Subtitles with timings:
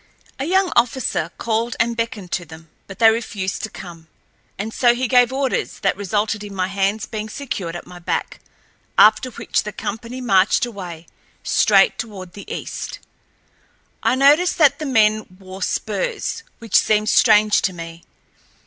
[0.39, 2.69] A young officer called and beckoned to them.
[2.87, 4.07] But they refused to come,
[4.57, 8.39] and so he gave orders that resulted in my hands being secured at my back,
[8.97, 11.05] after which the company marched away,
[11.43, 12.97] straight toward the east.
[14.01, 18.03] I noticed that the men wore spurs, which seemed strange to me.